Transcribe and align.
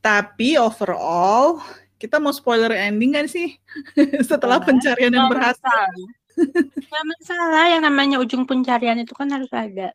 Tapi 0.00 0.56
overall 0.56 1.60
kita 2.00 2.16
mau 2.16 2.32
spoiler 2.32 2.72
ending 2.72 3.12
kan 3.12 3.28
sih 3.28 3.52
setelah 4.28 4.56
pencarian 4.56 5.12
yang 5.12 5.28
berhasil? 5.28 5.60
Gak 6.88 7.04
masalah, 7.04 7.68
yang 7.68 7.84
namanya 7.84 8.16
ujung 8.16 8.48
pencarian 8.48 8.96
itu 8.96 9.12
kan 9.12 9.28
harus 9.28 9.52
ada. 9.52 9.92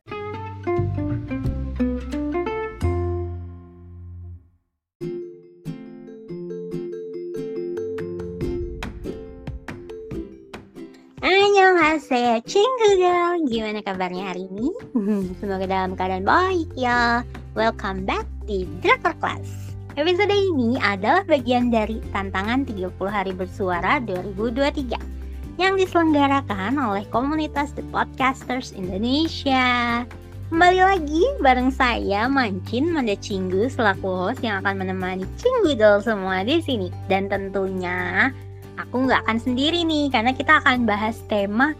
Annyeonghaseyo, 11.18 12.46
Cinggu 12.46 12.88
Girl. 13.02 13.42
Gimana 13.50 13.82
kabarnya 13.82 14.30
hari 14.30 14.46
ini? 14.54 14.70
Semoga 15.42 15.66
dalam 15.66 15.98
keadaan 15.98 16.22
baik 16.22 16.70
ya. 16.78 17.26
Welcome 17.58 18.06
back 18.06 18.30
di 18.46 18.70
Drakor 18.78 19.18
Class. 19.18 19.65
Episode 19.96 20.36
ini 20.36 20.76
adalah 20.76 21.24
bagian 21.24 21.72
dari 21.72 22.04
tantangan 22.12 22.68
30 22.68 22.92
hari 23.08 23.32
bersuara 23.32 23.96
2023 24.04 24.92
yang 25.56 25.72
diselenggarakan 25.72 26.76
oleh 26.76 27.08
komunitas 27.08 27.72
The 27.72 27.80
Podcasters 27.88 28.76
Indonesia. 28.76 30.04
Kembali 30.52 30.80
lagi 30.84 31.24
bareng 31.40 31.72
saya 31.72 32.28
Mancin 32.28 32.92
Manda 32.92 33.16
Cinggu 33.16 33.72
selaku 33.72 34.04
host 34.04 34.44
yang 34.44 34.60
akan 34.60 34.84
menemani 34.84 35.24
Cinggu 35.40 35.72
Doll 35.80 36.04
semua 36.04 36.44
di 36.44 36.60
sini. 36.60 36.92
Dan 37.08 37.32
tentunya 37.32 38.28
aku 38.76 39.08
nggak 39.08 39.24
akan 39.24 39.40
sendiri 39.40 39.80
nih 39.80 40.12
karena 40.12 40.36
kita 40.36 40.60
akan 40.60 40.84
bahas 40.84 41.24
tema 41.24 41.72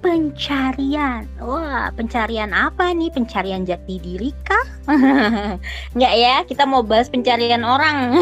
pencarian. 0.00 1.24
Wah, 1.40 1.90
pencarian 1.92 2.52
apa 2.52 2.92
nih? 2.92 3.10
Pencarian 3.12 3.64
jati 3.64 4.00
diri 4.00 4.30
kah? 4.44 4.66
Nggak 5.96 6.14
ya, 6.14 6.36
kita 6.46 6.64
mau 6.68 6.84
bahas 6.84 7.08
pencarian 7.10 7.66
orang. 7.66 8.16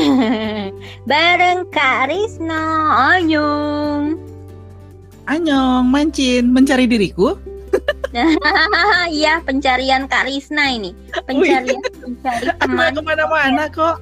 Bareng 1.11 1.67
Kak 1.71 2.09
Risno, 2.11 2.67
Anyong. 3.15 4.17
Anyong, 5.25 5.85
mancin, 5.89 6.53
mencari 6.53 6.85
diriku. 6.85 7.37
Iya 9.11 9.43
pencarian 9.43 10.07
Kak 10.07 10.31
Risna 10.31 10.71
ini 10.71 10.95
pencarian 11.27 11.83
pencari 11.99 12.47
teman 12.63 12.95
ke 12.95 13.03
mana-mana 13.03 13.67
kok 13.67 13.99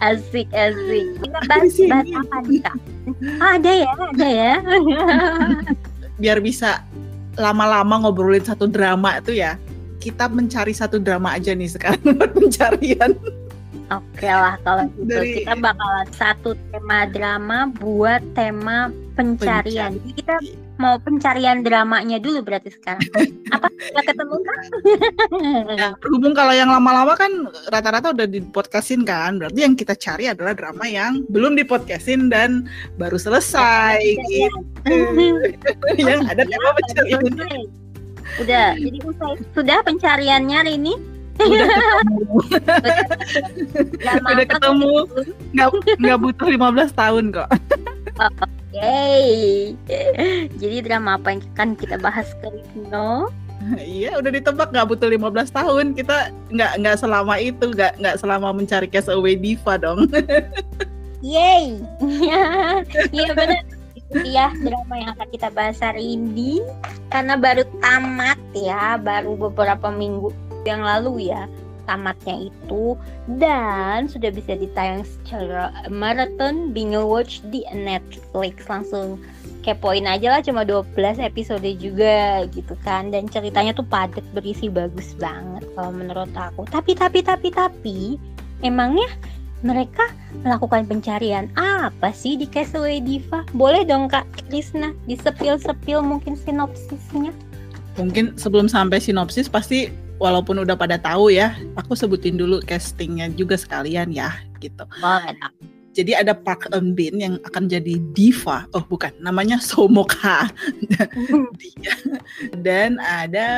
asik 0.00 0.48
asik 0.52 1.06
kita 1.20 1.38
bahas, 1.44 1.76
bahas 1.88 2.08
apa 2.08 2.36
nih 2.48 2.60
Kak 2.64 2.76
oh, 3.08 3.44
ada 3.44 3.70
ya 3.70 3.90
ada 3.92 4.28
ya. 4.28 4.54
Biar 6.22 6.38
bisa 6.40 6.84
lama-lama 7.34 8.06
ngobrolin 8.06 8.44
satu 8.44 8.64
drama 8.70 9.18
itu 9.18 9.36
ya. 9.38 9.58
Kita 9.98 10.28
mencari 10.28 10.76
satu 10.76 11.00
drama 11.00 11.32
aja 11.32 11.56
nih 11.56 11.70
sekarang 11.70 12.00
buat 12.18 12.32
pencarian. 12.36 13.12
Oke 13.92 14.28
lah 14.28 14.56
kalau 14.64 14.88
gitu. 14.96 15.12
Dari... 15.12 15.44
kita 15.44 15.54
bakalan 15.60 16.08
satu 16.16 16.50
tema 16.72 17.04
drama 17.08 17.58
buat 17.76 18.22
tema 18.32 18.88
pencarian. 19.16 19.96
Jadi 20.00 20.10
kita 20.24 20.36
mau 20.74 20.98
pencarian 20.98 21.62
dramanya 21.62 22.18
dulu 22.18 22.42
berarti 22.42 22.74
sekarang. 22.74 23.06
Apa 23.54 23.70
nggak 23.70 24.04
ketemu 24.10 24.36
kan? 24.42 24.62
ya, 25.74 25.88
berhubung 26.02 26.34
kalau 26.34 26.50
yang 26.50 26.70
lama-lama 26.70 27.14
kan 27.14 27.30
rata-rata 27.70 28.10
udah 28.10 28.26
di 28.26 28.42
podcastin 28.42 29.06
kan, 29.06 29.38
berarti 29.38 29.60
yang 29.62 29.78
kita 29.78 29.94
cari 29.94 30.26
adalah 30.26 30.52
drama 30.52 30.84
yang 30.86 31.22
belum 31.30 31.54
di 31.54 31.62
podcastin 31.62 32.26
dan 32.26 32.66
baru 32.98 33.14
selesai. 33.14 34.02
Ya, 34.02 34.50
gitu. 34.82 36.02
yang 36.10 36.26
ada 36.26 36.42
tema 36.42 36.70
pencarian. 36.74 37.22
Udah, 38.42 38.74
jadi 38.74 38.98
usai 39.06 39.38
sudah 39.54 39.78
pencariannya 39.86 40.56
hari 40.58 40.74
ini 40.74 40.94
udah 41.34 41.66
ketemu 42.06 42.36
udah 44.22 44.46
ketemu 44.46 44.92
nggak 45.50 45.68
nggak 45.98 46.18
butuh 46.22 46.46
15 46.46 46.94
tahun 46.94 47.24
kok 47.34 47.50
okay. 48.74 49.74
jadi 50.60 50.76
drama 50.82 51.16
apa 51.16 51.38
yang 51.38 51.42
akan 51.54 51.68
kita 51.78 51.96
bahas 52.02 52.26
ke 52.42 52.50
Rino 52.50 53.30
Iya, 53.80 54.20
udah 54.20 54.28
ditebak 54.28 54.76
nggak 54.76 54.88
butuh 54.92 55.08
15 55.08 55.48
tahun. 55.48 55.86
Kita 55.96 56.28
nggak 56.52 56.72
nggak 56.84 56.96
selama 57.00 57.40
itu, 57.40 57.72
nggak 57.72 57.96
nggak 57.96 58.16
selama 58.20 58.52
mencari 58.52 58.84
Cast 58.92 59.08
Away 59.08 59.40
Diva 59.40 59.80
dong. 59.80 60.04
Yay, 61.24 61.80
iya 63.16 63.32
benar. 63.32 63.64
Iya 64.12 64.52
drama 64.52 64.94
yang 65.00 65.10
akan 65.16 65.28
kita 65.32 65.48
bahas 65.48 65.80
hari 65.80 66.20
ini 66.20 66.60
karena 67.08 67.40
baru 67.40 67.64
tamat 67.80 68.36
ya, 68.52 69.00
baru 69.00 69.32
beberapa 69.48 69.88
minggu 69.88 70.28
yang 70.68 70.84
lalu 70.84 71.32
ya 71.32 71.48
tamatnya 71.84 72.50
itu 72.50 72.98
dan 73.40 74.08
sudah 74.10 74.32
bisa 74.32 74.56
ditayang 74.58 75.04
secara 75.04 75.72
maraton 75.88 76.74
binge 76.74 77.00
watch 77.00 77.40
di 77.48 77.64
Netflix 77.72 78.66
langsung 78.68 79.20
kepoin 79.64 80.04
aja 80.04 80.36
lah 80.36 80.40
cuma 80.44 80.64
12 80.64 80.92
episode 81.24 81.64
juga 81.80 82.44
gitu 82.52 82.76
kan 82.84 83.08
dan 83.08 83.24
ceritanya 83.28 83.72
tuh 83.72 83.86
padat 83.88 84.24
berisi 84.36 84.68
bagus 84.68 85.16
banget 85.16 85.64
kalau 85.72 85.92
menurut 85.92 86.30
aku 86.36 86.68
tapi 86.68 86.92
tapi 86.92 87.24
tapi 87.24 87.48
tapi 87.48 87.98
emangnya 88.60 89.08
mereka 89.64 90.12
melakukan 90.44 90.84
pencarian 90.84 91.48
apa 91.56 92.12
sih 92.12 92.36
di 92.36 92.44
Castaway 92.44 93.00
Diva? 93.00 93.48
Boleh 93.56 93.82
dong 93.88 94.12
Kak 94.12 94.28
Krisna 94.46 94.92
disepil-sepil 95.08 96.04
mungkin 96.04 96.36
sinopsisnya? 96.36 97.32
Mungkin 97.96 98.36
sebelum 98.36 98.68
sampai 98.68 99.00
sinopsis 99.00 99.48
pasti 99.48 99.88
walaupun 100.18 100.62
udah 100.62 100.76
pada 100.78 100.98
tahu 101.00 101.34
ya, 101.34 101.54
aku 101.78 101.94
sebutin 101.98 102.38
dulu 102.38 102.62
castingnya 102.64 103.30
juga 103.32 103.58
sekalian 103.58 104.10
ya, 104.14 104.30
gitu. 104.62 104.84
Jadi 105.94 106.10
ada 106.10 106.34
Park 106.34 106.74
Eun 106.74 106.92
Bin 106.98 107.22
yang 107.22 107.38
akan 107.46 107.70
jadi 107.70 108.02
diva. 108.18 108.66
Oh 108.74 108.82
bukan, 108.82 109.14
namanya 109.22 109.62
Somoka. 109.70 110.50
Dia. 111.54 111.94
Dan 112.58 112.98
ada 112.98 113.48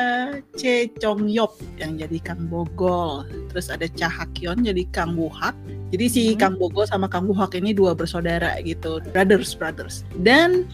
Che 0.53 0.93
Chong 1.01 1.25
Yop 1.33 1.57
yang 1.81 1.97
jadi 1.97 2.21
Kang 2.21 2.45
Bogol. 2.45 3.25
Terus 3.49 3.73
ada 3.73 3.89
Cha 3.89 4.05
Hakyon 4.05 4.61
jadi 4.69 4.85
Kang 4.93 5.17
Wuhak. 5.17 5.57
Jadi 5.89 6.05
si 6.05 6.23
hmm. 6.31 6.37
Kang 6.37 6.55
Bogol 6.61 6.85
sama 6.85 7.09
Kang 7.09 7.25
Wuhak 7.25 7.57
ini 7.57 7.73
dua 7.73 7.97
bersaudara 7.97 8.53
gitu, 8.61 9.01
brothers 9.09 9.57
brothers. 9.57 10.05
Dan 10.21 10.69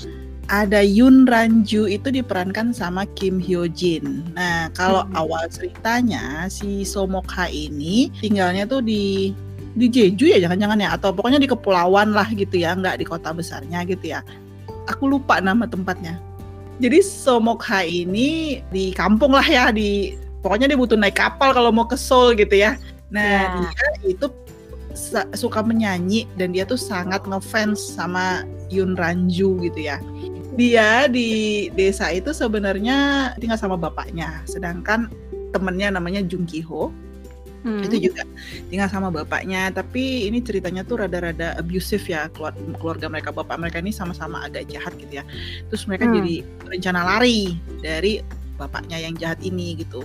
ada 0.51 0.83
Yun 0.83 1.23
Ranju 1.23 1.87
itu 1.87 2.11
diperankan 2.11 2.75
sama 2.75 3.07
Kim 3.15 3.39
Hyo 3.39 3.69
Jin. 3.71 4.25
Nah, 4.35 4.67
kalau 4.75 5.07
hmm. 5.07 5.15
awal 5.15 5.47
ceritanya 5.47 6.47
si 6.51 6.83
Somokha 6.83 7.47
ini 7.47 8.11
tinggalnya 8.19 8.67
tuh 8.67 8.83
di 8.83 9.31
di 9.73 9.89
Jeju 9.89 10.29
ya 10.29 10.37
jangan-jangan 10.37 10.85
ya 10.85 10.89
atau 10.93 11.09
pokoknya 11.09 11.41
di 11.41 11.49
kepulauan 11.49 12.13
lah 12.13 12.27
gitu 12.29 12.59
ya, 12.59 12.75
nggak 12.75 12.99
di 12.99 13.05
kota 13.07 13.31
besarnya 13.31 13.87
gitu 13.87 14.13
ya. 14.13 14.19
Aku 14.91 15.07
lupa 15.07 15.39
nama 15.39 15.63
tempatnya. 15.63 16.19
Jadi 16.83 16.99
Somokha 16.99 17.87
ini 17.87 18.59
di 18.73 18.91
kampung 18.91 19.31
lah 19.31 19.45
ya 19.45 19.71
di 19.71 20.19
pokoknya 20.43 20.67
dia 20.67 20.77
butuh 20.77 20.99
naik 20.99 21.15
kapal 21.15 21.55
kalau 21.55 21.71
mau 21.71 21.87
ke 21.87 21.95
Seoul 21.95 22.35
gitu 22.35 22.59
ya. 22.59 22.75
Nah, 23.13 23.63
yeah. 23.71 23.93
dia 24.01 24.17
itu 24.17 24.27
suka 25.33 25.65
menyanyi 25.65 26.29
dan 26.37 26.53
dia 26.53 26.69
tuh 26.69 26.77
sangat 26.77 27.25
ngefans 27.25 27.81
sama 27.81 28.45
Yun 28.69 28.93
Ranju 28.93 29.57
gitu 29.65 29.79
ya 29.81 29.97
dia 30.53 31.09
di 31.09 31.67
desa 31.73 32.13
itu 32.13 32.29
sebenarnya 32.31 33.31
tinggal 33.41 33.57
sama 33.57 33.75
bapaknya, 33.77 34.41
sedangkan 34.45 35.09
temennya 35.53 35.93
namanya 35.93 36.21
Jung 36.25 36.45
Ki 36.45 36.61
Ho. 36.65 36.93
Hmm. 37.63 37.79
Itu 37.79 37.95
juga 37.95 38.27
tinggal 38.67 38.91
sama 38.91 39.07
bapaknya, 39.07 39.71
tapi 39.71 40.27
ini 40.27 40.43
ceritanya 40.43 40.83
tuh 40.83 40.99
rada-rada 40.99 41.55
abusive 41.55 42.03
ya 42.03 42.27
keluarga 42.75 43.07
mereka. 43.07 43.31
Bapak 43.31 43.55
mereka 43.55 43.79
ini 43.79 43.95
sama-sama 43.95 44.43
agak 44.43 44.67
jahat 44.67 44.91
gitu 44.99 45.23
ya. 45.23 45.23
Terus 45.71 45.87
mereka 45.87 46.11
hmm. 46.11 46.13
jadi 46.19 46.35
rencana 46.67 47.01
lari 47.07 47.55
dari 47.79 48.19
bapaknya 48.59 48.99
yang 48.99 49.15
jahat 49.15 49.39
ini 49.47 49.79
gitu. 49.79 50.03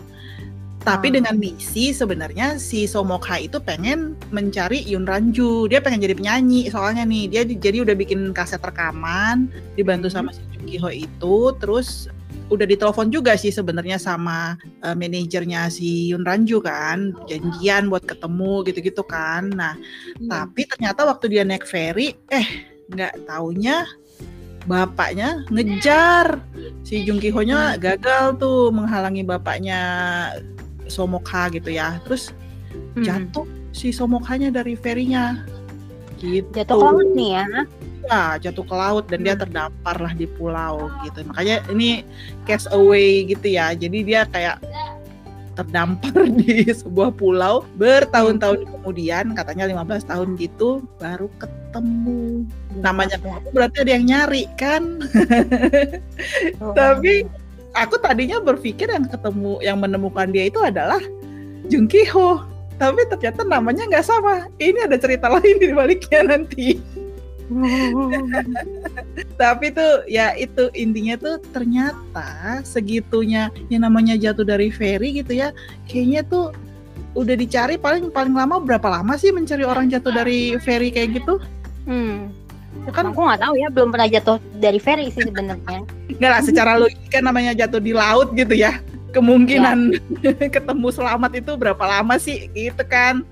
Tapi 0.87 1.11
hmm. 1.11 1.17
dengan 1.19 1.35
misi 1.37 1.91
sebenarnya 1.91 2.63
si 2.63 2.87
Somokha 2.87 3.43
itu 3.43 3.59
pengen 3.59 4.15
mencari 4.31 4.87
Yun 4.87 5.05
Ranju. 5.05 5.67
Dia 5.67 5.83
pengen 5.83 5.99
jadi 5.99 6.15
penyanyi 6.15 6.71
soalnya 6.71 7.03
nih. 7.03 7.27
Dia 7.27 7.43
jadi 7.43 7.83
udah 7.83 7.99
bikin 7.99 8.31
kaset 8.31 8.63
rekaman 8.63 9.51
dibantu 9.75 10.07
sama 10.07 10.31
si 10.31 10.41
Jung 10.69 10.77
Ki 10.77 10.79
Ho 10.85 10.91
itu. 10.93 11.37
Terus 11.57 12.13
udah 12.49 12.65
ditelepon 12.65 13.13
juga 13.13 13.37
sih 13.37 13.53
sebenarnya 13.53 14.01
sama 14.01 14.57
uh, 14.81 14.97
manajernya 14.97 15.69
si 15.69 16.13
Yun 16.13 16.25
Ranju 16.25 16.65
kan 16.65 17.13
janjian 17.29 17.93
buat 17.93 18.09
ketemu 18.09 18.65
gitu-gitu 18.65 19.05
kan 19.05 19.53
nah 19.53 19.77
hmm. 19.77 20.33
tapi 20.33 20.65
ternyata 20.65 21.05
waktu 21.05 21.29
dia 21.29 21.45
naik 21.45 21.69
ferry 21.69 22.17
eh 22.33 22.49
nggak 22.89 23.29
taunya 23.29 23.85
bapaknya 24.65 25.45
ngejar 25.53 26.41
si 26.85 27.05
Jung 27.05 27.21
Ki 27.21 27.33
nya 27.45 27.77
hmm. 27.77 27.81
gagal 27.85 28.41
tuh 28.41 28.73
menghalangi 28.73 29.25
bapaknya 29.25 29.81
Somoka 30.89 31.53
gitu 31.53 31.69
ya 31.69 32.01
terus 32.09 32.33
hmm. 32.97 33.05
jatuh 33.05 33.45
si 33.77 33.93
Somokanya 33.93 34.49
dari 34.49 34.73
ferinya 34.73 35.45
gitu 36.17 36.49
jatuh 36.57 36.81
ke 36.81 36.85
laut 36.85 37.09
nih 37.13 37.45
ya 37.45 37.47
ya 38.09 38.41
jatuh 38.41 38.65
ke 38.65 38.75
laut 38.75 39.05
dan 39.13 39.21
dia 39.21 39.37
hmm. 39.37 39.43
terdampar 39.45 39.97
lah 40.01 40.13
di 40.17 40.25
pulau 40.25 40.89
gitu. 41.05 41.21
Makanya 41.29 41.61
ini 41.69 42.03
cast 42.49 42.73
away 42.73 43.29
gitu 43.29 43.53
ya. 43.53 43.77
Jadi 43.77 43.99
dia 44.03 44.25
kayak 44.25 44.65
terdampar 45.53 46.15
di 46.41 46.65
sebuah 46.71 47.13
pulau 47.19 47.67
bertahun-tahun 47.77 48.65
kemudian 48.65 49.35
katanya 49.37 49.69
15 49.69 50.09
tahun 50.09 50.29
gitu 50.41 50.81
baru 50.97 51.29
ketemu. 51.37 52.49
Namanya 52.81 53.21
berarti 53.53 53.77
ada 53.85 53.93
yang 53.93 54.07
nyari 54.09 54.49
kan? 54.57 55.05
Oh. 56.65 56.73
tapi 56.79 57.29
aku 57.77 58.01
tadinya 58.01 58.41
berpikir 58.41 58.89
yang 58.89 59.05
ketemu 59.05 59.61
yang 59.61 59.79
menemukan 59.83 60.33
dia 60.33 60.49
itu 60.49 60.63
adalah 60.65 61.03
Jung 61.69 61.91
Ki 61.91 62.09
Ho. 62.17 62.41
Tapi 62.79 63.11
ternyata 63.11 63.43
namanya 63.43 63.91
nggak 63.91 64.07
sama. 64.07 64.47
Ini 64.63 64.87
ada 64.87 64.95
cerita 64.97 65.27
lain 65.35 65.59
di 65.59 65.75
baliknya 65.75 66.23
nanti 66.23 66.79
tapi 69.41 69.73
tuh 69.73 70.05
ya 70.05 70.37
itu 70.37 70.69
intinya 70.77 71.17
tuh 71.17 71.41
ternyata 71.53 72.61
segitunya 72.61 73.49
yang 73.73 73.89
namanya 73.89 74.21
jatuh 74.21 74.45
dari 74.45 74.69
ferry 74.69 75.25
gitu 75.25 75.33
ya 75.33 75.57
kayaknya 75.89 76.29
tuh 76.29 76.53
udah 77.17 77.35
dicari 77.35 77.81
paling 77.81 78.13
paling 78.13 78.35
lama 78.37 78.61
berapa 78.61 78.87
lama 78.87 79.17
sih 79.17 79.33
mencari 79.33 79.65
orang 79.65 79.89
jatuh 79.89 80.13
dari 80.13 80.55
ferry 80.61 80.93
kayak 80.93 81.23
gitu? 81.23 81.43
Hmm. 81.89 82.31
Kan? 82.93 83.11
Aku 83.11 83.21
nggak 83.25 83.43
tahu 83.43 83.55
ya 83.59 83.69
belum 83.73 83.91
pernah 83.91 84.09
jatuh 84.09 84.37
dari 84.61 84.79
ferry 84.79 85.09
sih 85.11 85.25
sebenarnya. 85.25 85.83
Nggak 86.15 86.31
lah 86.31 86.43
secara 86.45 86.73
logika 86.79 87.19
namanya 87.19 87.57
jatuh 87.57 87.81
di 87.81 87.97
laut 87.97 88.31
gitu 88.37 88.55
ya. 88.55 88.79
Kemungkinan 89.17 89.99
ya. 90.21 90.33
ketemu 90.57 90.89
selamat 90.93 91.41
itu 91.41 91.53
berapa 91.57 91.81
lama 91.81 92.21
sih 92.21 92.53
gitu 92.53 92.85
kan 92.87 93.25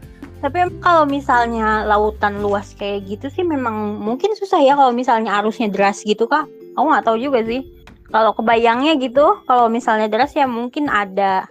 tapi 0.47 0.63
kalau 0.79 1.03
misalnya 1.03 1.83
lautan 1.83 2.39
luas 2.39 2.71
kayak 2.79 3.03
gitu 3.11 3.27
sih 3.35 3.43
memang 3.43 3.99
mungkin 3.99 4.31
susah 4.39 4.63
ya 4.63 4.79
kalau 4.79 4.95
misalnya 4.95 5.35
arusnya 5.43 5.67
deras 5.67 6.07
gitu 6.07 6.31
kak. 6.31 6.47
Aku 6.79 6.87
nggak 6.87 7.03
tahu 7.03 7.19
juga 7.19 7.43
sih. 7.43 7.67
Kalau 8.15 8.31
kebayangnya 8.31 8.95
gitu 9.03 9.43
kalau 9.51 9.67
misalnya 9.67 10.07
deras 10.07 10.31
ya 10.39 10.47
mungkin 10.47 10.87
ada 10.87 11.51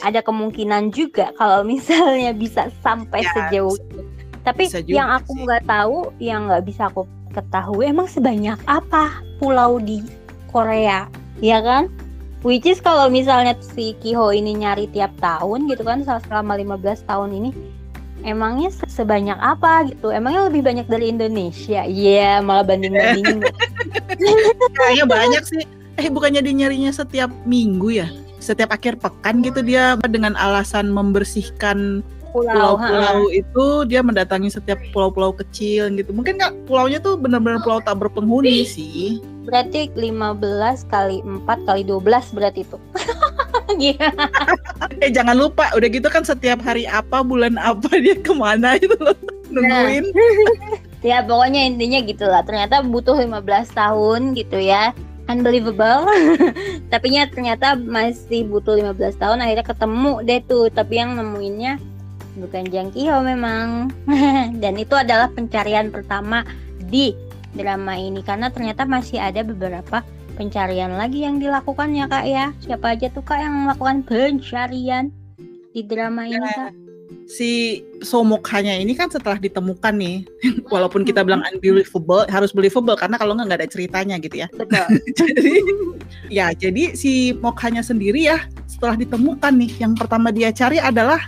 ada 0.00 0.24
kemungkinan 0.24 0.88
juga 0.88 1.36
kalau 1.36 1.60
misalnya 1.76 2.32
bisa 2.32 2.72
sampai 2.80 3.20
ya, 3.20 3.32
sejauh 3.36 3.76
itu. 3.76 4.00
Tapi 4.40 4.72
yang 4.88 5.12
aku 5.20 5.36
nggak 5.44 5.68
tahu 5.68 6.08
yang 6.16 6.48
nggak 6.48 6.64
bisa 6.64 6.88
aku 6.88 7.04
ketahui 7.36 7.92
emang 7.92 8.08
sebanyak 8.08 8.56
apa 8.64 9.20
pulau 9.36 9.76
di 9.76 10.00
Korea? 10.48 11.04
Ya 11.44 11.60
kan? 11.60 11.92
Which 12.40 12.64
is 12.64 12.80
kalau 12.80 13.12
misalnya 13.12 13.52
si 13.60 13.92
Kiho 14.00 14.32
ini 14.32 14.64
nyari 14.64 14.88
tiap 14.88 15.12
tahun 15.20 15.68
gitu 15.68 15.84
kan 15.84 16.00
selama 16.08 16.56
15 16.56 17.04
tahun 17.04 17.36
ini 17.36 17.79
emangnya 18.22 18.70
sebanyak 18.88 19.38
apa 19.40 19.90
gitu 19.90 20.12
emangnya 20.12 20.48
lebih 20.48 20.62
banyak 20.64 20.86
dari 20.86 21.12
Indonesia 21.12 21.84
iya 21.84 22.40
yeah, 22.40 22.44
malah 22.44 22.64
banding 22.64 22.94
bandingin 22.94 23.40
kayaknya 24.76 25.04
banyak 25.06 25.42
sih 25.44 25.62
eh 26.00 26.08
bukannya 26.08 26.40
dia 26.40 26.54
nyarinya 26.54 26.92
setiap 26.92 27.28
minggu 27.44 28.02
ya 28.04 28.08
setiap 28.40 28.72
akhir 28.72 28.96
pekan 28.98 29.44
gitu 29.44 29.60
dia 29.60 30.00
dengan 30.08 30.32
alasan 30.40 30.88
membersihkan 30.88 32.00
pulau-pulau 32.32 33.28
itu 33.34 33.84
dia 33.90 34.00
mendatangi 34.00 34.48
setiap 34.54 34.78
pulau-pulau 34.94 35.34
kecil 35.34 35.90
gitu. 35.98 36.14
Mungkin 36.14 36.38
nggak 36.38 36.54
pulaunya 36.70 37.02
tuh 37.02 37.18
benar-benar 37.18 37.60
pulau 37.66 37.82
tak 37.82 37.98
berpenghuni 38.00 38.64
sih. 38.64 39.18
Berarti 39.44 39.90
15 39.98 40.86
kali 40.88 41.20
4 41.26 41.68
kali 41.68 41.82
12 41.84 42.36
berarti 42.36 42.60
itu. 42.64 42.78
eh 45.04 45.10
jangan 45.10 45.36
lupa 45.36 45.70
udah 45.76 45.88
gitu 45.88 46.08
kan 46.10 46.22
setiap 46.26 46.60
hari 46.62 46.84
apa 46.84 47.22
bulan 47.24 47.56
apa 47.60 47.88
dia 48.04 48.16
ke 48.18 48.32
mana 48.34 48.76
itu 48.76 48.94
loh. 48.98 49.16
Nungguin. 49.50 50.04
Nah. 50.14 50.78
ya 51.00 51.18
pokoknya 51.24 51.66
intinya 51.66 51.98
gitulah. 52.04 52.42
Ternyata 52.46 52.86
butuh 52.86 53.18
15 53.18 53.42
tahun 53.74 54.20
gitu 54.38 54.58
ya. 54.60 54.94
Unbelievable. 55.30 56.06
Tapi 56.92 57.06
ternyata 57.30 57.78
masih 57.78 58.46
butuh 58.46 58.78
15 58.78 59.18
tahun 59.18 59.38
akhirnya 59.42 59.66
ketemu 59.66 60.12
deh 60.26 60.40
tuh. 60.46 60.66
Tapi 60.70 60.94
yang 61.02 61.18
nemuinnya 61.18 61.78
bukan 62.38 62.64
Jangkio 62.70 63.26
memang. 63.26 63.90
Dan 64.62 64.74
itu 64.78 64.94
adalah 64.94 65.30
pencarian 65.34 65.90
pertama 65.90 66.46
di 66.90 67.14
drama 67.54 67.98
ini. 67.98 68.22
Karena 68.22 68.50
ternyata 68.54 68.86
masih 68.86 69.18
ada 69.18 69.42
beberapa 69.42 70.06
pencarian 70.40 70.96
lagi 70.96 71.28
yang 71.28 71.36
dilakukan 71.36 71.92
ya 71.92 72.08
kak 72.08 72.24
ya 72.24 72.56
siapa 72.64 72.96
aja 72.96 73.12
tuh 73.12 73.20
kak 73.20 73.44
yang 73.44 73.68
melakukan 73.68 74.00
pencarian 74.08 75.12
di 75.76 75.84
drama 75.84 76.24
ini 76.24 76.40
ya, 76.40 76.72
kak 76.72 76.72
si 77.28 77.82
Somokhanya 78.00 78.80
ini 78.80 78.96
kan 78.96 79.12
setelah 79.12 79.36
ditemukan 79.36 79.92
nih 80.00 80.24
walaupun 80.72 81.04
kita 81.04 81.20
bilang 81.20 81.44
unbelievable 81.44 82.24
harus 82.32 82.56
believable 82.56 82.96
karena 82.96 83.20
kalau 83.20 83.36
nggak 83.36 83.52
nggak 83.52 83.60
ada 83.60 83.68
ceritanya 83.68 84.16
gitu 84.16 84.40
ya 84.40 84.48
betul 84.56 84.88
jadi 85.20 85.54
ya 86.32 86.46
jadi 86.56 86.96
si 86.96 87.36
Mokhanya 87.36 87.84
sendiri 87.84 88.24
ya 88.24 88.48
setelah 88.64 88.96
ditemukan 88.96 89.52
nih 89.60 89.72
yang 89.76 89.92
pertama 89.92 90.32
dia 90.32 90.48
cari 90.48 90.80
adalah 90.80 91.20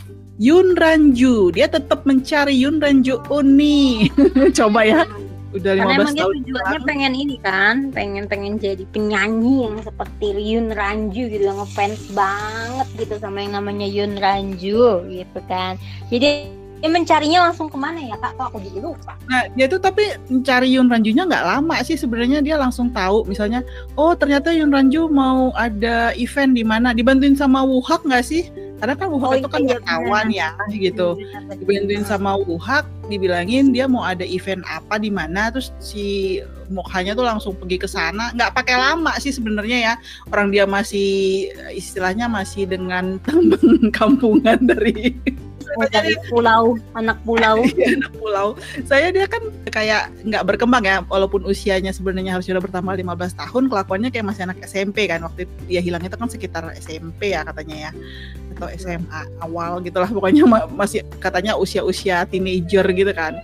Yun 0.43 0.75
Ranju. 0.75 1.55
Dia 1.55 1.71
tetap 1.71 2.03
mencari 2.03 2.57
Yun 2.57 2.83
Ranju 2.83 3.31
Uni. 3.31 4.11
Coba 4.59 4.83
ya. 4.83 5.07
Udah 5.53 5.73
15 5.77 5.85
Karena 5.85 5.95
emang 6.01 6.17
tahun. 6.17 6.35
Tujuannya 6.41 6.81
pengen 6.89 7.13
ini 7.13 7.37
kan, 7.45 7.77
pengen 7.93 8.25
pengen 8.25 8.57
jadi 8.57 8.85
penyanyi 8.89 9.69
yang 9.69 9.77
seperti 9.85 10.33
Yun 10.33 10.73
Ranju 10.73 11.25
gitu, 11.29 11.45
ngefans 11.45 12.03
banget 12.17 12.89
gitu 12.97 13.15
sama 13.21 13.45
yang 13.45 13.61
namanya 13.61 13.85
Yun 13.85 14.17
Ranju 14.17 15.13
gitu 15.13 15.39
kan. 15.45 15.77
Jadi 16.09 16.62
dia 16.83 16.91
mencarinya 16.91 17.47
langsung 17.47 17.71
ke 17.71 17.79
mana 17.79 18.03
ya 18.03 18.19
kak? 18.19 18.35
Kok 18.35 18.47
aku 18.51 18.59
jadi 18.59 18.83
lupa. 18.83 19.15
Nah 19.31 19.47
dia 19.55 19.71
tuh 19.71 19.79
tapi 19.79 20.03
mencari 20.27 20.75
Yun 20.75 20.91
Ranjunya 20.91 21.23
nggak 21.31 21.47
lama 21.47 21.79
sih. 21.87 21.95
Sebenarnya 21.95 22.43
dia 22.43 22.59
langsung 22.59 22.91
tahu. 22.91 23.23
Misalnya 23.31 23.63
oh 23.95 24.19
ternyata 24.19 24.51
Yun 24.51 24.75
Ranju 24.75 25.07
mau 25.07 25.55
ada 25.55 26.11
event 26.19 26.59
di 26.59 26.67
mana? 26.67 26.91
Dibantuin 26.91 27.39
sama 27.39 27.63
Wuhak 27.63 28.03
nggak 28.03 28.27
sih? 28.27 28.51
karena 28.83 28.99
kan 28.99 29.15
Wuhak 29.15 29.31
oh, 29.31 29.39
itu 29.39 29.47
kan 29.47 29.63
iya, 29.63 29.79
wartawan 29.79 30.27
ya 30.35 30.49
gitu. 30.75 31.15
Dibantuin 31.55 32.03
sama 32.03 32.35
Wuhak 32.35 32.83
dibilangin 33.07 33.71
dia 33.71 33.87
mau 33.87 34.03
ada 34.03 34.27
event 34.27 34.67
apa 34.67 34.99
di 34.99 35.07
mana. 35.07 35.55
Terus 35.55 35.71
si 35.79 36.43
Mokhanya 36.67 37.15
tuh 37.15 37.23
langsung 37.23 37.55
pergi 37.55 37.79
ke 37.79 37.87
sana. 37.87 38.35
Nggak 38.35 38.59
pakai 38.59 38.75
lama 38.75 39.15
sih 39.23 39.31
sebenarnya 39.31 39.79
ya. 39.79 39.95
Orang 40.35 40.51
dia 40.51 40.67
masih 40.67 41.47
istilahnya 41.71 42.27
masih 42.27 42.67
dengan 42.67 43.17
tambang 43.25 43.87
kampungan 43.95 44.59
dari 44.67 45.15
dari 45.93 46.15
pulau 46.29 46.77
anak 46.97 47.19
pulau. 47.25 47.65
Iya, 47.73 47.99
anak 47.99 48.13
pulau. 48.21 48.49
Saya 48.85 49.09
dia 49.11 49.25
kan 49.27 49.43
kayak 49.73 50.13
nggak 50.23 50.45
berkembang 50.45 50.85
ya 50.85 51.01
walaupun 51.09 51.43
usianya 51.49 51.91
sebenarnya 51.91 52.37
harus 52.37 52.47
sudah 52.47 52.61
bertambah 52.61 52.95
15 52.95 53.41
tahun 53.41 53.63
kelakuannya 53.73 54.11
kayak 54.13 54.27
masih 54.29 54.43
anak 54.47 54.59
SMP 54.67 55.09
kan. 55.09 55.25
Waktu 55.25 55.49
dia 55.67 55.81
hilang 55.81 56.05
itu 56.05 56.15
kan 56.15 56.29
sekitar 56.29 56.69
SMP 56.77 57.33
ya 57.33 57.43
katanya 57.43 57.89
ya 57.89 57.93
atau 58.59 58.69
SMA 58.79 59.21
awal 59.43 59.81
gitulah 59.83 60.07
pokoknya 60.07 60.45
masih 60.71 61.03
katanya 61.19 61.57
usia-usia 61.57 62.29
teenager 62.29 62.85
gitu 62.93 63.13
kan. 63.17 63.41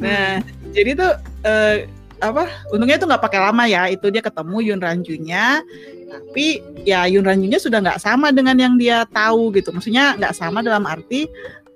Nah 0.00 0.40
hmm. 0.40 0.74
jadi 0.74 0.90
tuh 0.96 1.12
uh, 1.46 1.76
apa 2.20 2.44
untungnya 2.68 3.00
itu 3.00 3.08
nggak 3.08 3.24
pakai 3.24 3.40
lama 3.40 3.64
ya 3.64 3.88
itu 3.88 4.12
dia 4.12 4.20
ketemu 4.20 4.56
Yun 4.60 4.80
Ranjunya 4.84 5.64
tapi 6.10 6.60
ya 6.84 7.08
Yun 7.08 7.24
Ranjunya 7.24 7.56
sudah 7.56 7.80
nggak 7.80 8.02
sama 8.02 8.34
dengan 8.34 8.58
yang 8.58 8.74
dia 8.76 9.06
tahu 9.08 9.54
gitu. 9.56 9.70
Maksudnya 9.70 10.18
nggak 10.18 10.34
sama 10.36 10.60
dalam 10.60 10.84
arti 10.84 11.30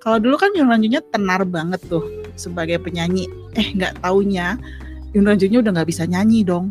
kalau 0.05 0.21
dulu 0.21 0.37
kan 0.37 0.53
Yun 0.53 0.69
Ranjunya 0.69 1.01
tenar 1.09 1.41
banget 1.49 1.81
tuh 1.89 2.05
sebagai 2.37 2.77
penyanyi 2.77 3.25
eh 3.57 3.73
nggak 3.73 4.05
taunya 4.05 4.55
Yun 5.17 5.25
Ranjunya 5.25 5.65
udah 5.65 5.71
nggak 5.73 5.89
bisa 5.89 6.05
nyanyi 6.05 6.45
dong 6.45 6.69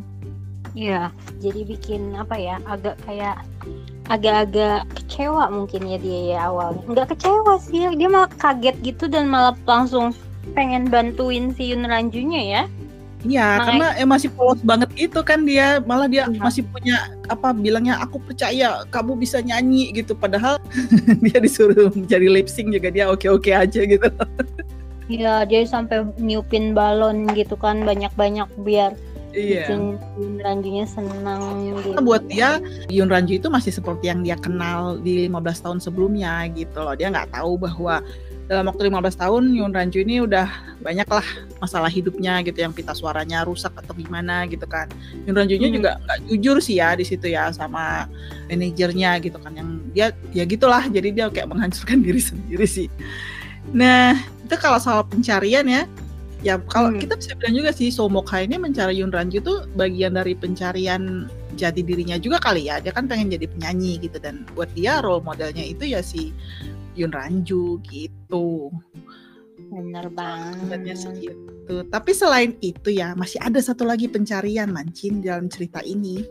Iya, 0.74 1.14
jadi 1.38 1.62
bikin 1.70 2.18
apa 2.18 2.34
ya, 2.34 2.58
agak 2.66 2.98
kayak 3.06 3.46
agak-agak 4.10 4.82
kecewa 4.98 5.46
mungkin 5.46 5.86
ya 5.86 5.98
dia 6.02 6.20
ya 6.34 6.38
awalnya. 6.50 6.82
Nggak 6.90 7.14
kecewa 7.14 7.62
sih, 7.62 7.86
dia 7.94 8.10
malah 8.10 8.26
kaget 8.42 8.74
gitu 8.82 9.06
dan 9.06 9.30
malah 9.30 9.54
langsung 9.70 10.10
pengen 10.58 10.90
bantuin 10.90 11.54
si 11.54 11.70
Yun 11.70 11.86
Ranjunya 11.86 12.42
ya. 12.42 12.62
Iya, 13.24 13.48
karena 13.64 13.86
eh, 13.96 14.04
masih 14.04 14.28
polos 14.36 14.60
banget 14.60 14.92
itu 15.00 15.20
kan 15.24 15.48
dia, 15.48 15.80
malah 15.88 16.04
dia 16.04 16.28
ya. 16.28 16.36
masih 16.36 16.60
punya 16.68 17.08
apa 17.32 17.56
bilangnya 17.56 17.96
aku 18.04 18.20
percaya 18.20 18.84
kamu 18.92 19.16
bisa 19.16 19.40
nyanyi 19.40 19.96
gitu, 19.96 20.12
padahal 20.12 20.60
dia 21.24 21.40
disuruh 21.40 21.88
jadi 22.04 22.28
lip 22.28 22.52
sync 22.52 22.68
juga 22.68 22.92
dia 22.92 23.08
oke-oke 23.08 23.48
aja 23.48 23.80
gitu. 23.80 24.08
Iya, 25.08 25.44
dia 25.48 25.60
sampai 25.64 26.04
niupin 26.20 26.72
balon 26.76 27.28
gitu 27.32 27.56
kan 27.60 27.84
banyak-banyak 27.84 28.48
biar 28.64 28.96
iya. 29.36 29.68
bikin 29.68 30.00
Yun 30.16 30.34
Ranjunya 30.40 30.86
senang 30.88 31.42
gitu. 31.60 31.96
Buat 32.00 32.24
dia 32.30 32.62
Yun 32.88 33.12
Ranju 33.12 33.36
itu 33.36 33.48
masih 33.52 33.74
seperti 33.74 34.08
yang 34.08 34.24
dia 34.24 34.38
kenal 34.38 34.96
di 35.02 35.28
15 35.28 35.64
tahun 35.64 35.78
sebelumnya 35.82 36.48
gitu 36.56 36.80
loh. 36.80 36.96
Dia 36.96 37.12
nggak 37.12 37.36
tahu 37.36 37.60
bahwa 37.60 38.00
dalam 38.44 38.68
waktu 38.68 38.92
15 38.92 39.16
tahun 39.16 39.42
Yun 39.56 39.72
Ranju 39.72 40.04
ini 40.04 40.20
udah 40.20 40.48
banyak 40.84 41.08
lah 41.08 41.24
masalah 41.64 41.88
hidupnya 41.88 42.44
gitu 42.44 42.60
yang 42.60 42.76
pita 42.76 42.92
suaranya 42.92 43.40
rusak 43.48 43.72
atau 43.72 43.96
gimana 43.96 44.44
gitu 44.44 44.68
kan. 44.68 44.88
Yun 45.24 45.34
Ranjunya 45.36 45.68
hmm. 45.72 45.76
juga 45.80 45.90
nggak 46.04 46.18
jujur 46.28 46.56
sih 46.60 46.76
ya 46.76 46.92
di 46.92 47.04
situ 47.08 47.32
ya 47.32 47.48
sama 47.56 48.04
manajernya 48.52 49.16
gitu 49.24 49.40
kan 49.40 49.52
yang 49.56 49.68
dia 49.96 50.12
ya 50.36 50.44
gitulah 50.44 50.84
jadi 50.92 51.08
dia 51.10 51.26
kayak 51.32 51.48
menghancurkan 51.48 52.00
diri 52.06 52.20
sendiri 52.20 52.66
sih. 52.68 52.88
Nah 53.72 54.12
itu 54.44 54.54
kalau 54.60 54.76
soal 54.76 55.08
pencarian 55.08 55.64
ya 55.64 55.88
ya 56.44 56.60
kalau 56.68 56.92
hmm. 56.92 57.00
kita 57.00 57.16
bisa 57.16 57.32
bilang 57.40 57.56
juga 57.56 57.70
sih 57.72 57.88
Somokha 57.88 58.44
ini 58.44 58.60
mencari 58.60 59.00
Yun 59.00 59.08
Ranju 59.08 59.40
itu 59.40 59.54
bagian 59.72 60.20
dari 60.20 60.36
pencarian 60.36 61.32
jati 61.56 61.80
dirinya 61.80 62.20
juga 62.20 62.42
kali 62.42 62.68
ya 62.68 62.82
dia 62.82 62.92
kan 62.92 63.08
pengen 63.08 63.32
jadi 63.32 63.46
penyanyi 63.48 64.02
gitu 64.04 64.20
dan 64.20 64.44
buat 64.52 64.68
dia 64.76 65.00
role 65.00 65.24
modelnya 65.24 65.64
itu 65.64 65.88
ya 65.88 66.04
si 66.04 66.34
Yun 66.94 67.12
Ranju 67.12 67.82
gitu 67.86 68.70
bener 69.70 70.06
banget. 70.12 70.94
segitu 70.94 71.82
tapi 71.90 72.10
selain 72.14 72.54
itu 72.60 72.94
ya 72.94 73.16
masih 73.16 73.40
ada 73.42 73.58
satu 73.58 73.82
lagi 73.86 74.06
pencarian 74.06 74.70
mancin 74.70 75.24
dalam 75.24 75.48
cerita 75.48 75.80
ini. 75.82 76.22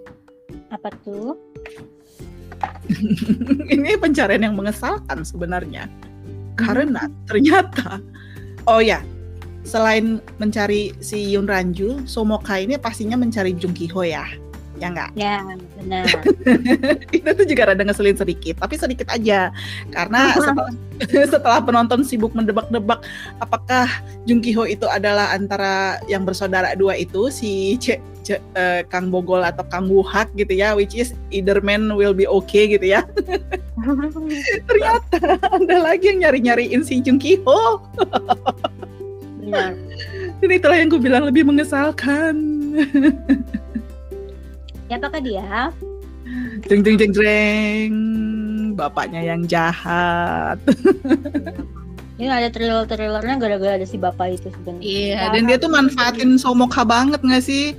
Apa 0.69 0.93
tuh? 1.01 1.35
Ini 3.73 3.97
pencarian 3.99 4.45
yang 4.45 4.55
mengesalkan 4.55 5.25
sebenarnya. 5.25 5.89
Karena 6.55 7.09
hmm. 7.09 7.15
ternyata 7.25 7.99
oh 8.69 8.79
ya 8.79 9.01
selain 9.63 10.19
mencari 10.37 10.91
si 10.99 11.33
Yun 11.33 11.47
Ranju, 11.47 12.03
Somoka 12.03 12.59
ini 12.59 12.75
pastinya 12.75 13.15
mencari 13.15 13.55
Jung 13.55 13.73
Ki 13.73 13.87
Ho 13.95 14.03
ya. 14.03 14.27
Ya 14.83 14.91
enggak? 14.91 15.11
Ya, 15.15 15.39
benar. 15.79 16.03
itu 17.15 17.29
tuh 17.31 17.45
juga 17.47 17.71
rada 17.71 17.87
ngeselin 17.87 18.19
sedikit, 18.19 18.59
tapi 18.59 18.75
sedikit 18.75 19.07
aja. 19.15 19.47
Karena 19.95 20.35
setelah, 20.35 20.71
setelah 21.39 21.59
penonton 21.63 22.03
sibuk 22.03 22.35
mendebak-debak 22.35 22.99
apakah 23.39 23.87
Jung 24.27 24.43
Ki 24.43 24.51
Ho 24.59 24.67
itu 24.67 24.83
adalah 24.83 25.31
antara 25.31 26.03
yang 26.11 26.27
bersaudara 26.27 26.75
dua 26.75 26.99
itu 26.99 27.31
si 27.31 27.79
C, 27.79 27.95
C, 28.27 28.43
uh, 28.59 28.83
Kang 28.91 29.07
Bogol 29.07 29.47
atau 29.47 29.63
Kang 29.71 29.87
Wuhak 29.87 30.35
gitu 30.35 30.51
ya, 30.51 30.75
which 30.75 30.99
is 30.99 31.15
either 31.31 31.63
man 31.63 31.95
will 31.95 32.11
be 32.11 32.27
okay 32.27 32.67
gitu 32.67 32.99
ya. 32.99 33.07
Ternyata 34.67 35.39
ada 35.47 35.77
lagi 35.79 36.11
yang 36.11 36.27
nyari-nyariin 36.27 36.83
si 36.83 36.99
Jung 36.99 37.23
Ki 37.23 37.39
Ho. 37.47 37.79
Benar. 39.39 39.79
Ini 40.43 40.59
itulah 40.59 40.75
yang 40.75 40.91
gue 40.91 40.99
bilang 40.99 41.23
lebih 41.23 41.47
mengesalkan. 41.47 42.35
Ya 44.87 44.95
apakah 44.99 45.21
dia? 45.23 45.71
Jeng 46.67 46.81
jeng 46.81 46.95
jeng 46.99 47.13
jeng. 47.13 47.93
Bapaknya 48.73 49.21
yang 49.21 49.45
jahat. 49.45 50.57
Ini 52.21 52.29
ada 52.29 52.49
trailer-trailernya 52.53 53.35
gara-gara 53.41 53.73
ada 53.81 53.87
si 53.89 53.97
bapak 53.97 54.37
itu 54.37 54.47
sebenarnya. 54.53 54.85
Iya, 54.85 55.21
dan 55.33 55.41
dia 55.49 55.57
tuh 55.57 55.71
manfaatin 55.73 56.37
Somoka 56.37 56.85
banget 56.85 57.19
gak 57.25 57.43
sih? 57.43 57.73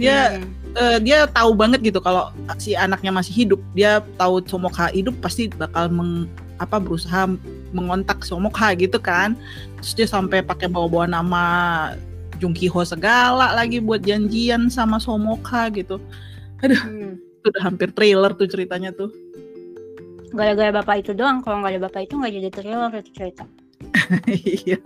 Dia 0.00 0.40
hmm. 0.40 0.76
uh, 0.80 0.98
dia 0.98 1.28
tahu 1.28 1.52
banget 1.52 1.84
gitu 1.84 2.00
kalau 2.00 2.32
si 2.56 2.72
anaknya 2.72 3.12
masih 3.12 3.36
hidup. 3.36 3.60
Dia 3.76 4.00
tahu 4.16 4.40
Somoka 4.48 4.88
hidup 4.96 5.12
pasti 5.20 5.52
bakal 5.52 5.92
meng, 5.92 6.24
apa 6.56 6.80
berusaha 6.80 7.28
mengontak 7.76 8.24
Somoka 8.24 8.72
gitu 8.76 8.96
kan 8.96 9.36
terus 9.80 9.92
dia 9.92 10.08
sampai 10.08 10.40
pakai 10.40 10.72
bawa-bawa 10.72 11.04
nama 11.04 11.42
Jung 12.40 12.56
Ki 12.56 12.68
Ho 12.72 12.84
segala 12.84 13.52
lagi 13.52 13.80
buat 13.80 14.04
janjian 14.04 14.68
sama 14.72 15.00
Somoka 15.00 15.68
gitu 15.72 16.00
aduh 16.64 16.80
hmm. 16.80 17.12
itu 17.18 17.46
udah 17.52 17.62
hampir 17.62 17.88
trailer 17.92 18.32
tuh 18.36 18.48
ceritanya 18.48 18.90
tuh 18.94 19.10
gara-gara 20.32 20.70
bapak 20.82 21.06
itu 21.06 21.12
doang 21.16 21.40
kalau 21.40 21.62
nggak 21.62 21.78
ada 21.78 21.82
bapak 21.88 22.00
itu 22.08 22.14
nggak 22.18 22.32
jadi 22.32 22.48
trailer 22.52 22.90
itu 23.00 23.10
cerita 23.14 23.44
iya 24.66 24.80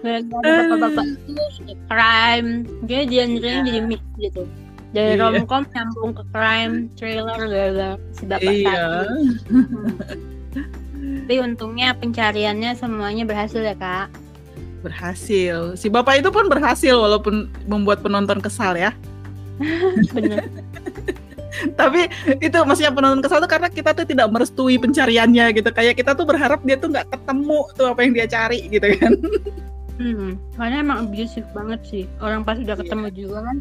gara-gara 0.00 0.50
bapak-bapak 0.64 1.04
itu 1.06 1.42
crime 1.90 2.50
dia 2.88 3.02
genre 3.04 3.46
yeah. 3.46 3.64
jadi 3.64 3.80
mix 3.84 4.02
gitu 4.16 4.42
dari 4.90 5.14
iya. 5.14 5.22
romcom 5.22 5.62
nyambung 5.70 6.12
ke 6.18 6.24
crime 6.34 6.74
trailer 6.98 7.38
gara-gara 7.38 7.90
si 8.16 8.22
bapak 8.26 8.50
iya. 8.50 9.06
tadi 9.06 10.30
Tapi 11.00 11.36
untungnya 11.46 11.94
pencariannya 11.94 12.74
semuanya 12.74 13.22
berhasil 13.22 13.62
ya 13.62 13.78
kak. 13.78 14.10
Berhasil. 14.82 15.78
Si 15.78 15.86
bapak 15.86 16.24
itu 16.24 16.34
pun 16.34 16.50
berhasil 16.50 16.96
walaupun 16.96 17.46
membuat 17.70 18.02
penonton 18.02 18.42
kesal 18.42 18.74
ya. 18.74 18.90
Benar. 20.16 20.48
Tapi 21.76 22.08
itu 22.40 22.56
maksudnya 22.64 22.94
penonton 22.94 23.20
kesal 23.20 23.42
tuh 23.42 23.50
karena 23.50 23.68
kita 23.68 23.92
tuh 23.92 24.06
tidak 24.08 24.32
merestui 24.32 24.80
pencariannya 24.80 25.52
gitu. 25.52 25.68
Kayak 25.74 26.00
kita 26.00 26.16
tuh 26.16 26.24
berharap 26.24 26.62
dia 26.64 26.80
tuh 26.80 26.88
nggak 26.94 27.10
ketemu 27.12 27.60
tuh 27.76 27.86
apa 27.92 28.00
yang 28.00 28.12
dia 28.16 28.26
cari 28.30 28.60
gitu 28.70 28.86
kan. 28.96 29.12
Hmm, 30.00 30.40
karena 30.56 30.80
emang 30.80 30.98
abusive 31.04 31.44
banget 31.52 31.80
sih. 31.84 32.04
Orang 32.24 32.48
pas 32.48 32.56
udah 32.56 32.72
ketemu 32.72 33.06
yeah. 33.12 33.16
juga 33.20 33.38
kan. 33.44 33.56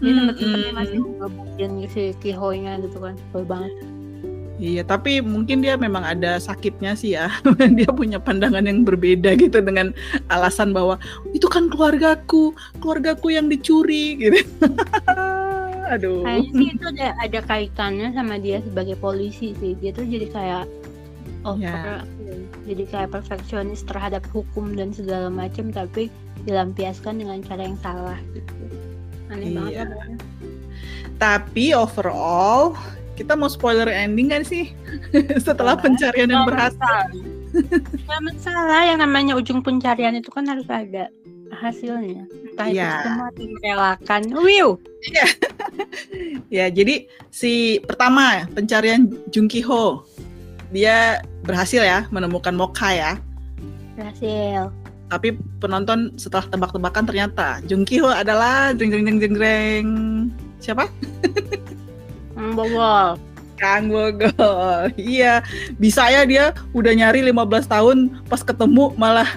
Dia 0.00 0.08
hmm, 0.10 0.16
sempet-sempetnya 0.16 0.70
hmm. 0.72 0.78
masih 0.80 0.98
ngebukin 1.20 1.70
si 1.92 2.04
Kihoinya 2.24 2.72
gitu 2.80 2.98
kan. 3.04 3.14
Sebel 3.20 3.44
banget. 3.44 3.72
Iya, 4.62 4.86
tapi 4.86 5.18
mungkin 5.18 5.66
dia 5.66 5.74
memang 5.74 6.06
ada 6.06 6.38
sakitnya 6.38 6.94
sih 6.94 7.18
ya. 7.18 7.26
dia 7.78 7.90
punya 7.90 8.22
pandangan 8.22 8.62
yang 8.62 8.86
berbeda 8.86 9.34
gitu 9.34 9.58
dengan 9.58 9.90
alasan 10.30 10.70
bahwa 10.70 10.94
itu 11.34 11.50
kan 11.50 11.66
keluargaku, 11.66 12.54
keluargaku 12.78 13.34
yang 13.34 13.50
dicuri 13.50 14.14
gitu. 14.18 14.38
Aduh. 15.94 16.22
Kayaknya 16.22 16.50
sih 16.54 16.68
itu 16.70 16.84
ada 16.96 17.06
ada 17.18 17.40
kaitannya 17.44 18.08
sama 18.14 18.38
dia 18.38 18.62
sebagai 18.62 18.94
polisi 18.96 19.52
sih. 19.58 19.74
Dia 19.82 19.90
tuh 19.90 20.06
jadi 20.06 20.26
kayak 20.30 20.64
oh 21.44 21.60
yeah. 21.60 22.00
jadi 22.64 22.88
kayak 22.88 23.12
perfeksionis 23.12 23.84
terhadap 23.84 24.24
hukum 24.32 24.72
dan 24.78 24.96
segala 24.96 25.28
macam 25.28 25.68
tapi 25.74 26.08
dilampiaskan 26.48 27.20
dengan 27.20 27.42
cara 27.42 27.68
yang 27.68 27.78
salah 27.82 28.16
gitu. 28.32 28.54
Aneh 29.28 29.50
iya. 29.50 29.84
banget. 29.84 29.88
Tapi 31.20 31.76
overall 31.76 32.78
kita 33.14 33.38
mau 33.38 33.46
spoiler 33.46 33.86
ending 33.86 34.30
kan 34.30 34.42
sih 34.42 34.74
setelah 35.46 35.78
pencarian 35.78 36.30
yang 36.30 36.46
berhasil? 36.46 37.10
Gak 38.04 38.20
masalah, 38.26 38.82
yang 38.82 38.98
namanya 38.98 39.38
ujung 39.38 39.62
pencarian 39.62 40.18
itu 40.18 40.26
kan 40.34 40.42
harus 40.50 40.66
ada 40.66 41.06
hasilnya. 41.54 42.26
Entah 42.26 42.66
ya. 42.66 42.90
itu 42.90 42.98
semua 43.06 43.28
direlakan. 43.38 44.22
Wiu. 44.34 44.68
Ya. 45.14 45.26
ya, 46.62 46.66
jadi 46.70 47.06
si 47.30 47.78
pertama 47.86 48.46
pencarian 48.50 49.06
Jung 49.30 49.46
Ki 49.46 49.62
Ho 49.62 50.02
dia 50.74 51.22
berhasil 51.46 51.78
ya 51.78 52.10
menemukan 52.10 52.54
Mokha 52.54 52.90
ya. 52.90 53.12
Berhasil. 53.94 54.74
Tapi 55.06 55.38
penonton 55.62 56.10
setelah 56.18 56.50
tebak-tebakan 56.50 57.06
ternyata 57.06 57.62
Jung 57.70 57.86
Ki 57.86 58.02
Ho 58.02 58.10
adalah 58.10 58.74
jeng 58.74 58.90
jeng 58.90 59.06
jeng 59.06 59.18
jeng 59.22 59.34
jeng 59.38 59.86
siapa? 60.58 60.90
Kang 62.34 62.52
Bogol. 62.58 63.08
Kang 63.54 63.84
Bogol. 63.88 64.90
Iya, 64.98 65.40
bisa 65.78 66.10
ya 66.10 66.26
dia 66.26 66.50
udah 66.74 66.92
nyari 66.92 67.22
15 67.30 67.70
tahun 67.70 67.98
pas 68.26 68.42
ketemu 68.42 68.90
malah 68.98 69.30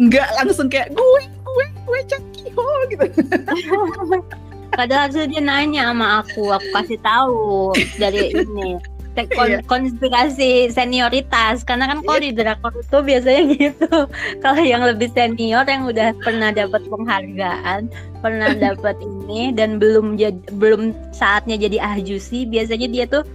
nggak 0.00 0.28
langsung 0.40 0.72
kayak 0.72 0.94
gue 0.94 1.22
gue 1.26 1.66
gue 1.68 2.00
Cakiho 2.08 2.68
gitu. 2.88 3.06
Padahal 4.78 5.12
dia 5.12 5.42
nanya 5.44 5.92
sama 5.92 6.24
aku, 6.24 6.48
aku 6.48 6.68
kasih 6.72 6.98
tahu 7.04 7.76
dari 8.00 8.32
ini 8.32 8.80
kon 9.12 9.48
iya. 9.48 9.60
konspirasi 9.68 10.72
senioritas. 10.72 11.62
Karena 11.68 11.88
kan 11.92 12.00
kalau 12.04 12.20
di 12.20 12.32
iya. 12.32 12.38
drakor 12.38 12.72
itu 12.76 12.98
biasanya 13.04 13.42
gitu. 13.68 13.92
Kalau 14.40 14.62
yang 14.62 14.82
lebih 14.84 15.08
senior 15.12 15.64
yang 15.68 15.84
udah 15.88 16.16
pernah 16.24 16.50
dapat 16.50 16.82
penghargaan 16.88 17.92
pernah 18.22 18.50
dapat 18.70 18.96
ini 19.02 19.52
dan 19.52 19.76
belum 19.76 20.16
jadi 20.16 20.38
belum 20.56 20.94
saatnya 21.12 21.58
jadi 21.58 21.82
ahjusi 21.82 22.46
biasanya 22.46 22.88
dia 22.88 23.04
tuh 23.04 23.26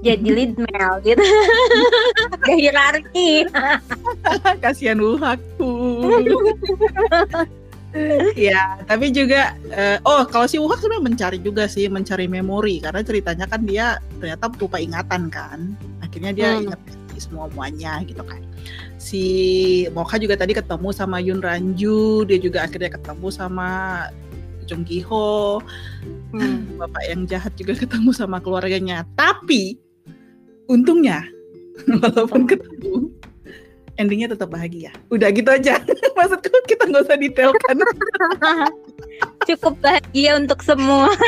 jadi 0.00 0.28
lead 0.36 0.56
male 0.56 0.98
gitu. 1.04 1.22
Ada 2.40 2.52
hierarki. 2.56 3.46
Kasihan 4.64 4.98
Wuhaku 4.98 5.72
ya, 8.38 8.78
tapi 8.86 9.10
juga 9.10 9.58
uh, 9.74 9.98
oh 10.06 10.22
kalau 10.30 10.46
si 10.46 10.62
Wuhak 10.62 10.78
sebenarnya 10.78 11.06
mencari 11.10 11.38
juga 11.42 11.66
sih, 11.66 11.90
mencari 11.90 12.30
memori 12.30 12.78
karena 12.78 13.02
ceritanya 13.02 13.50
kan 13.50 13.66
dia 13.66 13.98
ternyata 14.22 14.46
lupa 14.58 14.78
ingatan 14.78 15.26
kan. 15.26 15.74
Akhirnya 16.02 16.30
dia 16.30 16.48
hmm. 16.54 16.62
ingat 16.70 16.80
semua 17.20 17.50
muanya 17.52 18.00
gitu 18.06 18.22
kan. 18.24 18.40
Si 18.96 19.24
Mocha 19.92 20.16
juga 20.16 20.38
tadi 20.38 20.56
ketemu 20.56 20.88
sama 20.94 21.20
Yun 21.20 21.42
Ranju, 21.42 22.24
dia 22.24 22.38
juga 22.40 22.64
akhirnya 22.64 22.94
ketemu 22.94 23.28
sama 23.28 23.68
Jung 24.70 24.86
Ki 24.86 25.02
Ho. 25.10 25.60
Hmm. 26.32 26.64
Bapak 26.80 27.02
yang 27.10 27.26
jahat 27.26 27.52
juga 27.58 27.74
ketemu 27.76 28.10
sama 28.14 28.38
keluarganya. 28.38 29.02
Tapi 29.18 29.76
untungnya 30.70 31.26
walaupun 32.02 32.46
ketemu 32.46 33.10
endingnya 34.00 34.32
tetap 34.32 34.48
bahagia. 34.48 34.88
Udah 35.12 35.28
gitu 35.28 35.52
aja. 35.52 35.76
Maksudku 36.16 36.56
kita 36.64 36.88
nggak 36.88 37.04
usah 37.04 37.18
detailkan. 37.20 37.76
Cukup 39.48 39.76
bahagia 39.84 40.40
untuk 40.40 40.64
semua. 40.64 41.12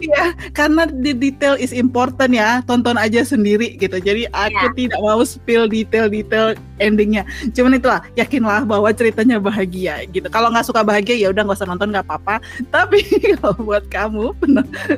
Iya, 0.00 0.32
karena 0.56 0.88
di 0.88 1.12
detail 1.12 1.60
is 1.60 1.76
important 1.76 2.32
ya. 2.32 2.64
Tonton 2.64 2.96
aja 2.96 3.20
sendiri 3.20 3.76
gitu. 3.76 4.00
Jadi 4.00 4.24
aku 4.32 4.72
ya. 4.72 4.76
tidak 4.76 5.00
mau 5.04 5.20
spill 5.20 5.68
detail-detail 5.68 6.56
endingnya. 6.80 7.28
Cuman 7.52 7.76
itulah, 7.76 8.00
yakinlah 8.16 8.64
bahwa 8.64 8.88
ceritanya 8.96 9.36
bahagia 9.36 10.08
gitu. 10.08 10.26
Kalau 10.32 10.48
nggak 10.48 10.64
suka 10.64 10.80
bahagia 10.80 11.16
ya 11.20 11.28
udah 11.28 11.44
nggak 11.44 11.58
usah 11.60 11.68
nonton 11.68 11.92
nggak 11.92 12.08
apa-apa. 12.08 12.40
Tapi 12.72 13.04
kalau 13.36 13.52
buat 13.60 13.84
kamu 13.92 14.32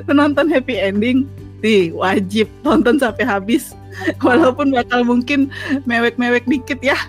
penonton 0.07 0.47
happy 0.47 0.79
ending, 0.79 1.27
nih 1.63 1.95
wajib. 1.95 2.51
Tonton 2.61 2.99
sampai 2.99 3.23
habis. 3.23 3.73
Walaupun 4.27 4.75
bakal 4.75 5.07
mungkin 5.07 5.49
mewek-mewek 5.87 6.43
dikit 6.45 6.83
ya. 6.83 6.99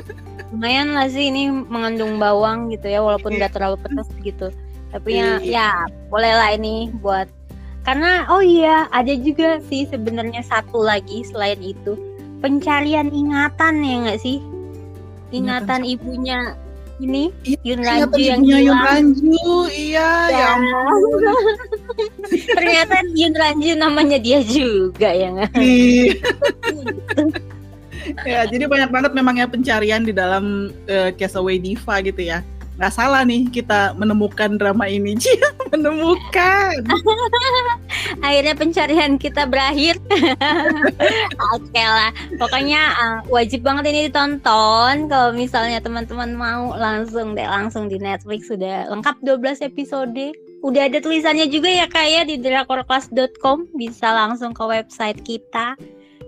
Lumayan 0.54 0.94
lah 0.94 1.10
sih 1.10 1.34
ini 1.34 1.50
mengandung 1.50 2.22
bawang 2.22 2.70
gitu 2.70 2.86
ya 2.86 3.02
walaupun 3.02 3.34
nggak 3.34 3.58
terlalu 3.58 3.74
pedas 3.82 4.06
gitu. 4.22 4.54
Tapi 4.94 5.18
ya 5.18 5.42
iya. 5.42 5.50
ya 5.50 5.68
boleh 6.06 6.30
lah 6.30 6.54
ini 6.54 6.94
buat 7.02 7.26
karena 7.82 8.22
oh 8.30 8.38
iya 8.38 8.86
ada 8.94 9.10
juga 9.18 9.58
sih 9.66 9.82
sebenarnya 9.90 10.46
satu 10.46 10.78
lagi 10.78 11.26
selain 11.26 11.58
itu. 11.58 11.98
Pencarian 12.38 13.10
ingatan 13.10 13.82
ya 13.82 13.94
nggak 14.06 14.20
sih? 14.22 14.38
Ingatan 15.34 15.82
ibunya 15.82 16.54
ini 17.02 17.34
Iya, 17.42 17.58
Yun 17.66 17.80
Ranju 17.82 18.20
yang 18.22 18.42
Yun 18.46 18.78
Ranju, 18.78 19.48
iya, 19.74 20.10
ya 20.30 20.50
Ya. 20.54 21.32
ternyata 22.56 22.94
Yun 23.14 23.34
Ranju 23.34 23.72
namanya 23.76 24.18
dia 24.18 24.40
juga 24.44 25.10
ya 25.12 25.28
nggak 25.32 25.52
Iya. 25.56 26.14
ya, 28.28 28.40
jadi 28.48 28.64
banyak 28.68 28.90
banget 28.92 29.12
memang 29.16 29.40
ya 29.40 29.46
pencarian 29.48 30.04
di 30.04 30.12
dalam 30.12 30.74
eh, 30.88 31.12
Castaway 31.16 31.56
Diva 31.56 32.00
gitu 32.04 32.20
ya. 32.20 32.44
Nggak 32.74 32.90
salah 32.92 33.22
nih 33.22 33.46
kita 33.54 33.94
menemukan 33.94 34.58
drama 34.58 34.90
ini, 34.90 35.14
Cia 35.22 35.48
menemukan. 35.70 36.74
akhirnya 38.20 38.54
pencarian 38.56 39.16
kita 39.20 39.44
berakhir 39.48 40.00
oke 41.54 41.82
lah 41.82 42.10
pokoknya 42.40 42.82
uh, 42.94 43.18
wajib 43.28 43.64
banget 43.64 43.90
ini 43.90 44.00
ditonton 44.08 45.08
kalau 45.08 45.30
misalnya 45.34 45.78
teman-teman 45.80 46.32
mau 46.34 46.72
langsung 46.76 47.36
deh 47.36 47.44
langsung 47.44 47.88
di 47.88 48.00
Netflix 48.00 48.48
sudah 48.48 48.88
lengkap 48.90 49.16
12 49.24 49.60
episode 49.66 50.12
udah 50.64 50.88
ada 50.88 50.98
tulisannya 51.04 51.52
juga 51.52 51.68
ya 51.68 51.84
kayak 51.84 52.32
di 52.32 52.40
drakorclass.com 52.40 53.68
bisa 53.76 54.08
langsung 54.16 54.56
ke 54.56 54.64
website 54.64 55.20
kita. 55.20 55.76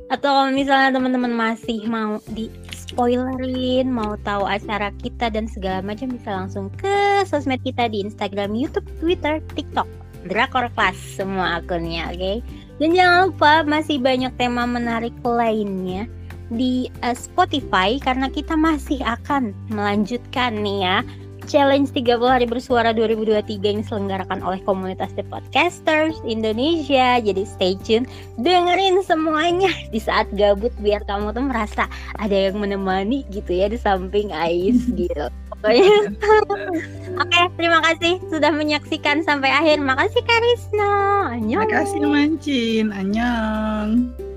Atau 0.07 0.31
kalau 0.31 0.53
misalnya 0.55 0.95
teman-teman 0.95 1.35
masih 1.35 1.83
mau 1.89 2.23
di 2.31 2.47
spoilerin 2.71 3.91
mau 3.91 4.15
tahu 4.23 4.47
acara 4.47 4.95
kita 5.03 5.33
dan 5.33 5.51
segala 5.51 5.83
macam 5.83 6.13
bisa 6.15 6.31
langsung 6.31 6.71
ke 6.79 7.27
sosmed 7.27 7.59
kita 7.67 7.91
di 7.91 8.05
Instagram, 8.07 8.55
YouTube, 8.55 8.87
Twitter, 9.03 9.43
TikTok. 9.57 9.89
Drakor 10.27 10.71
Class 10.75 10.99
semua 11.19 11.63
akunnya, 11.63 12.11
oke? 12.11 12.43
Dan 12.83 12.93
jangan 12.93 13.31
lupa 13.31 13.53
masih 13.63 14.03
banyak 14.03 14.35
tema 14.37 14.67
menarik 14.67 15.15
lainnya 15.23 16.11
di 16.53 16.87
uh, 17.03 17.15
Spotify 17.15 17.99
karena 17.99 18.31
kita 18.31 18.55
masih 18.55 19.03
akan 19.03 19.51
melanjutkan 19.71 20.63
nih 20.63 20.79
ya 20.83 20.99
Challenge 21.47 21.87
30 21.95 22.19
hari 22.27 22.47
bersuara 22.51 22.91
2023 22.91 23.63
yang 23.63 23.79
diselenggarakan 23.87 24.43
oleh 24.43 24.59
komunitas 24.67 25.15
The 25.15 25.23
Podcasters 25.31 26.19
Indonesia. 26.27 27.23
Jadi 27.23 27.47
stay 27.47 27.79
tune, 27.87 28.05
dengerin 28.43 29.01
semuanya 29.07 29.71
di 29.95 30.03
saat 30.03 30.27
gabut 30.35 30.75
biar 30.83 31.07
kamu 31.07 31.31
tuh 31.31 31.47
merasa 31.47 31.87
ada 32.19 32.35
yang 32.35 32.59
menemani 32.59 33.23
gitu 33.31 33.55
ya 33.55 33.71
di 33.71 33.79
samping 33.79 34.35
Ais 34.35 34.91
gitu. 34.99 35.31
Pokoknya 35.55 36.13
Oke, 37.23 37.41
terima 37.57 37.81
kasih 37.81 38.21
sudah 38.29 38.51
menyaksikan 38.51 39.23
sampai 39.23 39.49
akhir. 39.49 39.79
Makasih 39.81 40.21
Karisna. 40.27 40.93
Annyeong. 41.33 41.65
Terima 41.65 41.79
kasih 41.87 41.99
Mancin, 42.05 42.87
Annyeong. 42.91 44.36